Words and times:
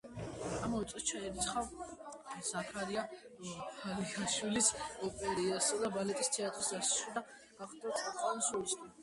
ამავე 0.67 0.85
წელს 0.91 1.03
ჩაირიცხა 1.09 1.61
ზაქარია 2.47 3.03
ფალიაშვილის 3.43 4.71
ოპერისა 5.09 5.79
და 5.85 5.93
ბალეტის 5.99 6.33
თეატრის 6.39 6.73
დასში 6.75 7.17
და 7.21 7.25
გახდა 7.63 7.97
წამყვანი 8.03 8.51
სოლისტი. 8.51 8.93